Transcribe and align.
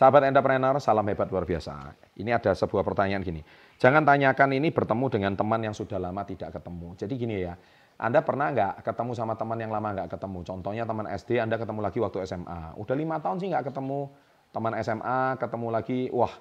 Sahabat 0.00 0.24
entrepreneur, 0.32 0.80
salam 0.80 1.04
hebat 1.12 1.28
luar 1.28 1.44
biasa. 1.44 1.92
Ini 2.16 2.32
ada 2.32 2.56
sebuah 2.56 2.80
pertanyaan 2.80 3.20
gini. 3.20 3.44
Jangan 3.76 4.00
tanyakan 4.00 4.56
ini 4.56 4.72
bertemu 4.72 5.12
dengan 5.12 5.36
teman 5.36 5.60
yang 5.60 5.76
sudah 5.76 6.00
lama 6.00 6.24
tidak 6.24 6.56
ketemu. 6.56 6.96
Jadi 6.96 7.14
gini 7.20 7.44
ya, 7.44 7.52
Anda 8.00 8.24
pernah 8.24 8.48
nggak 8.48 8.80
ketemu 8.80 9.12
sama 9.12 9.36
teman 9.36 9.60
yang 9.60 9.68
lama 9.68 9.92
nggak 9.92 10.16
ketemu? 10.16 10.40
Contohnya 10.40 10.88
teman 10.88 11.04
SD, 11.04 11.36
Anda 11.44 11.60
ketemu 11.60 11.84
lagi 11.84 12.00
waktu 12.00 12.16
SMA. 12.24 12.80
Udah 12.80 12.96
lima 12.96 13.20
tahun 13.20 13.44
sih 13.44 13.52
nggak 13.52 13.68
ketemu. 13.68 14.08
Teman 14.56 14.72
SMA 14.80 15.20
ketemu 15.36 15.66
lagi, 15.68 16.00
wah 16.16 16.32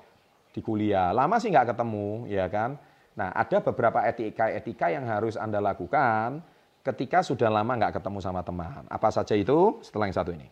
di 0.56 0.62
kuliah. 0.64 1.12
Lama 1.12 1.36
sih 1.44 1.52
nggak 1.52 1.76
ketemu, 1.76 2.32
ya 2.32 2.48
kan? 2.48 2.80
Nah, 3.20 3.36
ada 3.36 3.60
beberapa 3.60 4.08
etika-etika 4.08 4.88
yang 4.88 5.04
harus 5.04 5.36
Anda 5.36 5.60
lakukan 5.60 6.40
ketika 6.80 7.20
sudah 7.28 7.52
lama 7.52 7.76
nggak 7.76 8.00
ketemu 8.00 8.24
sama 8.24 8.40
teman. 8.40 8.88
Apa 8.88 9.12
saja 9.12 9.36
itu? 9.36 9.84
Setelah 9.84 10.08
yang 10.08 10.16
satu 10.16 10.32
ini. 10.32 10.48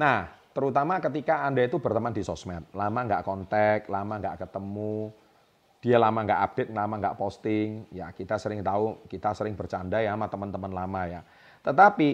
Nah, 0.00 0.32
terutama 0.56 0.96
ketika 0.96 1.44
Anda 1.44 1.68
itu 1.68 1.76
berteman 1.76 2.16
di 2.16 2.24
sosmed, 2.24 2.72
lama 2.72 3.00
nggak 3.04 3.20
kontak, 3.20 3.84
lama 3.92 4.16
nggak 4.16 4.48
ketemu, 4.48 5.12
dia 5.84 6.00
lama 6.00 6.24
nggak 6.24 6.40
update, 6.40 6.70
lama 6.72 6.94
nggak 6.96 7.16
posting, 7.20 7.84
ya 7.92 8.08
kita 8.16 8.40
sering 8.40 8.64
tahu, 8.64 9.04
kita 9.12 9.36
sering 9.36 9.52
bercanda 9.52 10.00
ya 10.00 10.16
sama 10.16 10.32
teman-teman 10.32 10.72
lama 10.72 11.02
ya. 11.04 11.20
Tetapi 11.60 12.08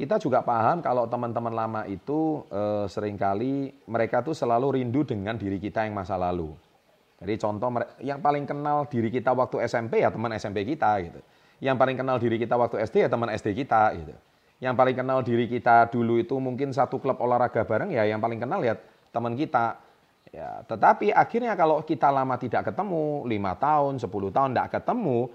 kita 0.00 0.16
juga 0.16 0.40
paham 0.40 0.80
kalau 0.80 1.04
teman-teman 1.12 1.52
lama 1.52 1.80
itu 1.84 2.40
eh, 2.48 2.88
sering 2.88 3.20
kali 3.20 3.68
mereka 3.84 4.24
tuh 4.24 4.32
selalu 4.32 4.80
rindu 4.80 5.04
dengan 5.04 5.36
diri 5.36 5.60
kita 5.60 5.84
yang 5.84 5.92
masa 5.92 6.16
lalu. 6.16 6.56
Jadi 7.20 7.36
contoh 7.36 7.68
yang 8.00 8.24
paling 8.24 8.48
kenal 8.48 8.88
diri 8.88 9.12
kita 9.12 9.36
waktu 9.36 9.68
SMP 9.68 10.00
ya 10.00 10.08
teman 10.08 10.32
SMP 10.32 10.64
kita 10.64 11.04
gitu. 11.04 11.20
Yang 11.60 11.76
paling 11.76 11.96
kenal 12.00 12.16
diri 12.16 12.40
kita 12.40 12.56
waktu 12.56 12.80
SD 12.80 13.04
ya 13.04 13.12
teman 13.12 13.28
SD 13.28 13.52
kita 13.52 13.92
gitu. 13.92 14.16
Yang 14.60 14.74
paling 14.76 14.96
kenal 14.96 15.18
diri 15.24 15.48
kita 15.48 15.88
dulu 15.88 16.20
itu 16.20 16.36
mungkin 16.36 16.70
satu 16.76 17.00
klub 17.00 17.16
olahraga 17.16 17.64
bareng 17.64 17.96
ya 17.96 18.04
yang 18.04 18.20
paling 18.20 18.36
kenal 18.36 18.60
ya 18.60 18.76
teman 19.10 19.32
kita 19.32 19.80
Ya, 20.30 20.62
tetapi 20.62 21.10
akhirnya 21.10 21.58
kalau 21.58 21.82
kita 21.82 22.06
lama 22.06 22.38
tidak 22.38 22.70
ketemu, 22.70 23.26
lima 23.26 23.58
tahun, 23.58 23.98
10 23.98 24.30
tahun 24.30 24.54
tidak 24.54 24.70
ketemu, 24.78 25.26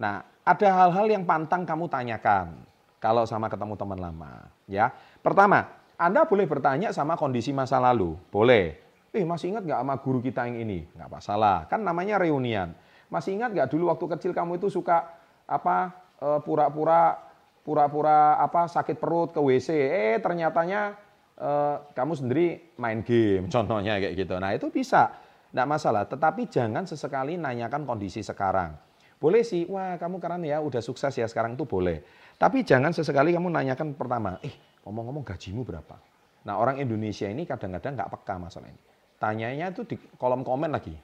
nah 0.00 0.24
ada 0.40 0.68
hal-hal 0.72 1.04
yang 1.04 1.24
pantang 1.28 1.68
kamu 1.68 1.84
tanyakan 1.84 2.56
kalau 2.96 3.28
sama 3.28 3.52
ketemu 3.52 3.76
teman 3.76 4.00
lama. 4.00 4.48
Ya, 4.64 4.88
pertama, 5.20 5.68
Anda 6.00 6.24
boleh 6.24 6.48
bertanya 6.48 6.96
sama 6.96 7.20
kondisi 7.20 7.52
masa 7.52 7.76
lalu, 7.76 8.16
boleh. 8.32 8.80
Eh 9.12 9.24
masih 9.24 9.52
ingat 9.52 9.68
nggak 9.68 9.80
sama 9.84 9.94
guru 10.00 10.18
kita 10.24 10.48
yang 10.48 10.64
ini? 10.64 10.88
Nggak 10.96 11.10
masalah, 11.12 11.68
kan 11.68 11.84
namanya 11.84 12.16
reunian. 12.16 12.72
Masih 13.12 13.36
ingat 13.36 13.52
nggak 13.52 13.68
dulu 13.68 13.92
waktu 13.92 14.04
kecil 14.16 14.32
kamu 14.32 14.56
itu 14.56 14.72
suka 14.72 15.12
apa 15.44 15.92
eh, 16.24 16.40
pura-pura 16.40 17.27
pura-pura 17.68 18.40
apa 18.40 18.64
sakit 18.64 18.96
perut 18.96 19.36
ke 19.36 19.40
WC? 19.44 19.68
Eh 19.76 20.16
ternyatanya 20.24 20.96
uh, 21.36 21.84
kamu 21.92 22.12
sendiri 22.16 22.46
main 22.80 23.04
game, 23.04 23.44
contohnya 23.54 24.00
kayak 24.00 24.16
gitu. 24.16 24.40
Nah 24.40 24.56
itu 24.56 24.72
bisa, 24.72 25.12
tidak 25.52 25.68
masalah. 25.68 26.08
Tetapi 26.08 26.48
jangan 26.48 26.88
sesekali 26.88 27.36
nanyakan 27.36 27.84
kondisi 27.84 28.24
sekarang. 28.24 28.72
Boleh 29.20 29.44
sih, 29.44 29.68
wah 29.68 30.00
kamu 30.00 30.16
keren 30.16 30.46
ya, 30.48 30.64
udah 30.64 30.80
sukses 30.80 31.12
ya 31.12 31.28
sekarang 31.28 31.60
itu 31.60 31.68
boleh. 31.68 32.00
Tapi 32.40 32.64
jangan 32.64 32.94
sesekali 32.96 33.34
kamu 33.36 33.50
nanyakan 33.50 33.92
pertama, 33.98 34.40
eh 34.40 34.80
ngomong-ngomong 34.86 35.26
gajimu 35.26 35.66
berapa? 35.66 35.98
Nah 36.46 36.54
orang 36.56 36.80
Indonesia 36.80 37.26
ini 37.26 37.42
kadang-kadang 37.44 37.98
nggak 37.98 38.10
peka 38.14 38.38
masalah 38.38 38.70
ini. 38.70 38.80
Tanyanya 39.18 39.74
itu 39.74 39.82
di 39.82 39.98
kolom 40.16 40.46
komen 40.46 40.70
lagi, 40.70 40.94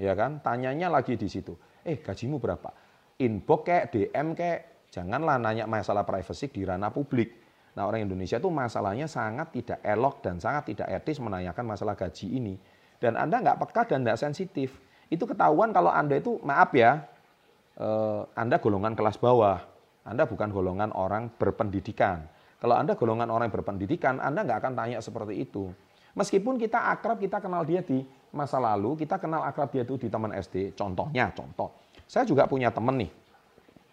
ya 0.00 0.16
kan? 0.16 0.40
Tanyanya 0.40 0.88
lagi 0.88 1.20
di 1.20 1.28
situ, 1.28 1.52
eh 1.84 2.00
gajimu 2.00 2.40
berapa? 2.40 2.72
Inbox 3.20 3.60
kayak 3.68 3.84
DM 3.92 4.32
kayak, 4.32 4.60
janganlah 4.92 5.36
nanya 5.40 5.68
masalah 5.68 6.02
privacy 6.02 6.48
di 6.50 6.64
ranah 6.64 6.92
publik 6.92 7.48
Nah 7.78 7.86
orang 7.86 8.10
Indonesia 8.10 8.42
itu 8.42 8.50
masalahnya 8.50 9.06
sangat 9.06 9.54
tidak 9.54 9.78
elok 9.86 10.18
dan 10.18 10.42
sangat 10.42 10.74
tidak 10.74 10.90
etis 10.90 11.22
menanyakan 11.22 11.62
masalah 11.62 11.94
gaji 11.94 12.26
ini. 12.26 12.58
Dan 12.98 13.14
Anda 13.14 13.38
nggak 13.38 13.62
peka 13.62 13.86
dan 13.86 14.02
nggak 14.02 14.18
sensitif. 14.18 14.74
Itu 15.06 15.30
ketahuan 15.30 15.70
kalau 15.70 15.94
Anda 15.94 16.18
itu, 16.18 16.42
maaf 16.42 16.74
ya, 16.74 17.06
eh, 17.78 18.20
Anda 18.34 18.58
golongan 18.58 18.98
kelas 18.98 19.22
bawah. 19.22 19.62
Anda 20.02 20.26
bukan 20.26 20.50
golongan 20.50 20.90
orang 20.90 21.30
berpendidikan. 21.38 22.26
Kalau 22.58 22.74
Anda 22.74 22.98
golongan 22.98 23.30
orang 23.30 23.54
berpendidikan, 23.54 24.18
Anda 24.18 24.42
nggak 24.42 24.58
akan 24.58 24.74
tanya 24.74 24.98
seperti 24.98 25.46
itu. 25.46 25.70
Meskipun 26.18 26.58
kita 26.58 26.90
akrab, 26.90 27.22
kita 27.22 27.38
kenal 27.38 27.62
dia 27.62 27.78
di 27.86 28.02
masa 28.34 28.58
lalu, 28.58 28.98
kita 28.98 29.22
kenal 29.22 29.46
akrab 29.46 29.70
dia 29.70 29.86
itu 29.86 29.94
di 29.94 30.10
teman 30.10 30.34
SD. 30.34 30.74
Contohnya, 30.74 31.30
contoh. 31.30 31.70
Saya 32.10 32.26
juga 32.26 32.50
punya 32.50 32.74
teman 32.74 32.98
nih. 32.98 33.10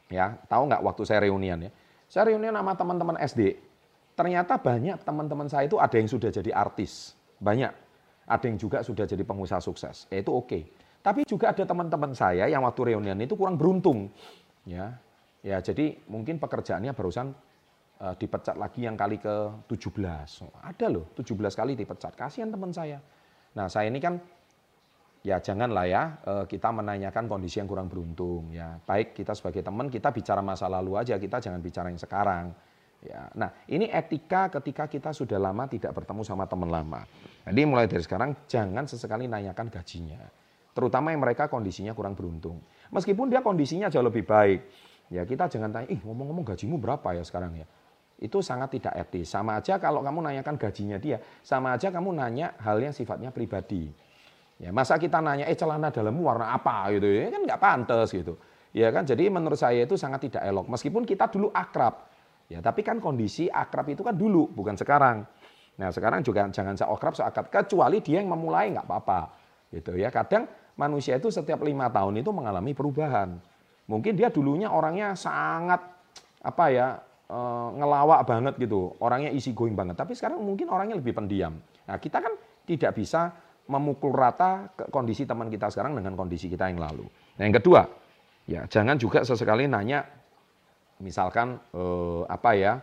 Ya, 0.10 0.38
tahu 0.46 0.70
nggak 0.70 0.82
waktu 0.86 1.04
saya 1.04 1.26
reunian 1.26 1.66
ya? 1.66 1.72
Saya 2.06 2.30
reunian 2.30 2.54
sama 2.54 2.78
teman-teman 2.78 3.18
SD 3.22 3.58
ternyata 4.16 4.56
banyak 4.56 5.04
teman-teman 5.04 5.48
saya 5.52 5.68
itu 5.68 5.76
ada 5.78 5.96
yang 6.00 6.08
sudah 6.08 6.32
jadi 6.32 6.56
artis, 6.56 7.14
banyak. 7.38 7.70
Ada 8.26 8.50
yang 8.50 8.58
juga 8.58 8.82
sudah 8.82 9.06
jadi 9.06 9.22
pengusaha 9.22 9.62
sukses, 9.62 10.10
ya 10.10 10.18
itu 10.24 10.32
oke. 10.34 10.50
Okay. 10.50 10.64
Tapi 11.06 11.22
juga 11.30 11.54
ada 11.54 11.62
teman-teman 11.62 12.18
saya 12.18 12.50
yang 12.50 12.66
waktu 12.66 12.96
reunian 12.96 13.20
itu 13.22 13.38
kurang 13.38 13.60
beruntung, 13.62 14.10
ya. 14.66 14.98
Ya, 15.46 15.62
jadi 15.62 15.94
mungkin 16.10 16.42
pekerjaannya 16.42 16.98
barusan 16.98 17.30
uh, 18.02 18.18
dipecat 18.18 18.58
lagi 18.58 18.82
yang 18.90 18.98
kali 18.98 19.22
ke 19.22 19.62
17. 19.70 20.42
Ada 20.58 20.90
loh, 20.90 21.14
17 21.14 21.38
kali 21.54 21.78
dipecat. 21.78 22.18
Kasihan 22.18 22.50
teman 22.50 22.74
saya. 22.74 22.98
Nah, 23.54 23.70
saya 23.70 23.94
ini 23.94 24.02
kan 24.02 24.18
ya 25.26 25.42
janganlah 25.42 25.90
ya 25.90 26.04
uh, 26.22 26.46
kita 26.46 26.70
menanyakan 26.70 27.26
kondisi 27.26 27.58
yang 27.58 27.66
kurang 27.66 27.90
beruntung 27.90 28.54
ya. 28.54 28.78
Baik 28.86 29.18
kita 29.18 29.34
sebagai 29.34 29.66
teman 29.66 29.90
kita 29.90 30.14
bicara 30.14 30.46
masa 30.46 30.70
lalu 30.70 31.02
aja, 31.02 31.18
kita 31.18 31.42
jangan 31.42 31.58
bicara 31.66 31.90
yang 31.90 31.98
sekarang. 31.98 32.54
Ya, 33.06 33.30
nah 33.38 33.54
ini 33.70 33.90
etika 33.90 34.50
ketika 34.50 34.86
kita 34.90 35.14
sudah 35.14 35.38
lama 35.38 35.66
tidak 35.66 35.94
bertemu 35.98 36.22
sama 36.22 36.46
teman 36.46 36.70
lama. 36.70 37.02
Jadi 37.46 37.62
mulai 37.66 37.90
dari 37.90 38.02
sekarang 38.06 38.46
jangan 38.46 38.86
sesekali 38.86 39.26
nanyakan 39.26 39.70
gajinya. 39.74 40.22
Terutama 40.74 41.14
yang 41.14 41.22
mereka 41.22 41.50
kondisinya 41.50 41.94
kurang 41.98 42.14
beruntung. 42.14 42.62
Meskipun 42.94 43.30
dia 43.30 43.42
kondisinya 43.46 43.90
jauh 43.90 44.06
lebih 44.06 44.26
baik. 44.26 44.62
Ya 45.14 45.22
kita 45.22 45.46
jangan 45.46 45.70
tanya, 45.70 45.88
ih 45.94 46.02
ngomong-ngomong 46.02 46.46
gajimu 46.46 46.82
berapa 46.82 47.14
ya 47.14 47.22
sekarang 47.22 47.62
ya. 47.62 47.66
Itu 48.18 48.42
sangat 48.42 48.80
tidak 48.80 48.94
etis. 48.98 49.30
Sama 49.30 49.62
aja 49.62 49.78
kalau 49.78 50.02
kamu 50.02 50.26
nanyakan 50.26 50.58
gajinya 50.58 50.98
dia, 50.98 51.22
sama 51.46 51.78
aja 51.78 51.94
kamu 51.94 52.10
nanya 52.16 52.58
hal 52.58 52.82
yang 52.82 52.92
sifatnya 52.92 53.30
pribadi. 53.30 54.05
Ya, 54.56 54.72
masa 54.72 54.96
kita 54.96 55.20
nanya, 55.20 55.52
eh 55.52 55.58
celana 55.58 55.92
dalammu 55.92 56.24
warna 56.24 56.56
apa 56.56 56.88
gitu 56.96 57.12
ya, 57.12 57.28
kan 57.28 57.44
nggak 57.44 57.60
pantas 57.60 58.08
gitu. 58.16 58.40
Ya 58.72 58.92
kan, 58.92 59.04
jadi 59.04 59.28
menurut 59.28 59.60
saya 59.60 59.84
itu 59.84 60.00
sangat 60.00 60.32
tidak 60.32 60.48
elok. 60.48 60.68
Meskipun 60.72 61.04
kita 61.04 61.28
dulu 61.28 61.52
akrab, 61.52 62.08
Ya, 62.46 62.62
tapi 62.62 62.86
kan 62.86 63.02
kondisi 63.02 63.50
akrab 63.50 63.90
itu 63.90 64.06
kan 64.06 64.14
dulu, 64.14 64.46
bukan 64.54 64.78
sekarang. 64.78 65.26
Nah, 65.82 65.90
sekarang 65.90 66.22
juga 66.22 66.46
jangan 66.54 66.78
seakrab 66.78 67.18
seakrab 67.18 67.50
kecuali 67.50 68.00
dia 68.06 68.22
yang 68.22 68.30
memulai 68.30 68.70
nggak 68.70 68.86
apa-apa. 68.86 69.34
Gitu 69.74 69.98
ya. 69.98 70.14
Kadang 70.14 70.46
manusia 70.78 71.18
itu 71.18 71.34
setiap 71.34 71.66
lima 71.66 71.90
tahun 71.90 72.22
itu 72.22 72.30
mengalami 72.30 72.78
perubahan. 72.78 73.34
Mungkin 73.90 74.14
dia 74.14 74.30
dulunya 74.30 74.70
orangnya 74.70 75.18
sangat 75.18 75.82
apa 76.46 76.66
ya 76.70 77.02
e, 77.26 77.40
ngelawak 77.82 78.22
banget 78.30 78.54
gitu, 78.62 78.94
orangnya 79.02 79.34
isi 79.34 79.52
going 79.52 79.74
banget. 79.74 79.98
Tapi 79.98 80.14
sekarang 80.14 80.42
mungkin 80.42 80.70
orangnya 80.70 81.02
lebih 81.02 81.18
pendiam. 81.18 81.58
Nah, 81.90 81.98
kita 81.98 82.22
kan 82.22 82.34
tidak 82.66 82.94
bisa 82.94 83.34
memukul 83.66 84.14
rata 84.14 84.70
ke 84.78 84.86
kondisi 84.94 85.26
teman 85.26 85.50
kita 85.50 85.74
sekarang 85.74 85.98
dengan 85.98 86.14
kondisi 86.14 86.46
kita 86.46 86.70
yang 86.70 86.78
lalu. 86.78 87.06
Nah, 87.38 87.44
yang 87.50 87.56
kedua, 87.58 87.82
ya 88.46 88.62
jangan 88.70 88.96
juga 88.98 89.26
sesekali 89.26 89.66
nanya 89.66 90.06
misalkan 91.02 91.58
eh, 91.74 92.24
apa 92.30 92.52
ya 92.54 92.74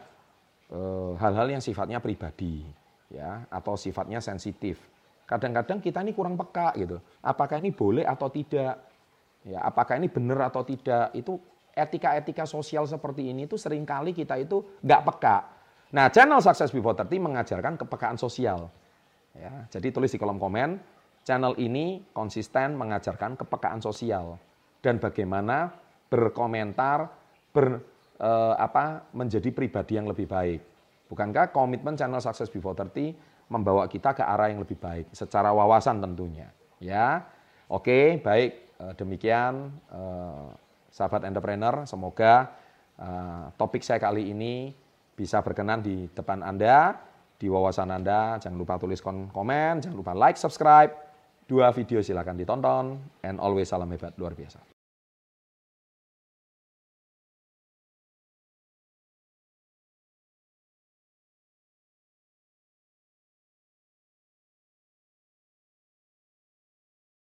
eh, 0.74 1.12
hal-hal 1.22 1.46
yang 1.58 1.62
sifatnya 1.62 2.02
pribadi 2.02 2.66
ya 3.12 3.46
atau 3.48 3.78
sifatnya 3.78 4.18
sensitif. 4.18 4.80
Kadang-kadang 5.22 5.78
kita 5.78 6.02
ini 6.02 6.12
kurang 6.12 6.34
peka 6.34 6.74
gitu. 6.76 6.98
Apakah 7.22 7.62
ini 7.62 7.70
boleh 7.72 8.04
atau 8.04 8.28
tidak? 8.28 8.74
Ya, 9.42 9.58
apakah 9.62 9.96
ini 9.96 10.10
benar 10.10 10.50
atau 10.50 10.66
tidak? 10.66 11.14
Itu 11.16 11.38
etika-etika 11.72 12.44
sosial 12.44 12.84
seperti 12.84 13.32
ini 13.32 13.48
itu 13.48 13.56
sering 13.56 13.88
kali 13.88 14.12
kita 14.12 14.36
itu 14.36 14.60
nggak 14.84 15.02
peka. 15.08 15.36
Nah, 15.92 16.08
channel 16.08 16.40
Success 16.40 16.72
Before 16.72 16.96
30 16.96 17.20
mengajarkan 17.20 17.76
kepekaan 17.80 18.16
sosial. 18.16 18.72
Ya, 19.32 19.64
jadi 19.72 19.88
tulis 19.88 20.12
di 20.12 20.20
kolom 20.20 20.36
komen, 20.36 20.76
channel 21.24 21.56
ini 21.56 22.04
konsisten 22.12 22.76
mengajarkan 22.76 23.40
kepekaan 23.40 23.80
sosial 23.80 24.36
dan 24.84 25.00
bagaimana 25.00 25.72
berkomentar, 26.12 27.08
ber, 27.48 27.80
eh, 28.20 28.54
apa 28.60 29.08
menjadi 29.16 29.48
pribadi 29.48 29.96
yang 29.96 30.04
lebih 30.04 30.28
baik. 30.28 30.60
Bukankah 31.08 31.48
komitmen 31.52 31.96
channel 31.96 32.20
Success 32.20 32.52
Before 32.52 32.76
30 32.76 33.16
membawa 33.48 33.88
kita 33.88 34.16
ke 34.16 34.24
arah 34.24 34.48
yang 34.52 34.60
lebih 34.60 34.76
baik 34.76 35.12
secara 35.12 35.52
wawasan 35.52 36.00
tentunya, 36.00 36.48
ya. 36.80 37.24
Oke, 37.72 38.20
baik 38.20 38.76
eh, 38.80 38.92
demikian 39.00 39.72
eh, 39.88 40.48
sahabat 40.92 41.24
entrepreneur, 41.24 41.88
semoga 41.88 42.52
eh, 43.00 43.44
topik 43.56 43.80
saya 43.80 43.96
kali 43.96 44.28
ini 44.28 44.76
bisa 45.16 45.40
berkenan 45.40 45.80
di 45.80 46.08
depan 46.12 46.44
Anda 46.44 47.11
di 47.42 47.50
wawasan 47.50 47.90
Anda. 47.90 48.38
Jangan 48.38 48.54
lupa 48.54 48.78
tulis 48.78 49.02
komen, 49.02 49.82
jangan 49.82 49.98
lupa 49.98 50.14
like, 50.14 50.38
subscribe. 50.38 50.94
Dua 51.42 51.74
video 51.74 51.98
silakan 51.98 52.38
ditonton. 52.38 53.02
And 53.26 53.42
always 53.42 53.66
salam 53.66 53.90
hebat, 53.90 54.14
luar 54.14 54.38
biasa. 54.38 54.71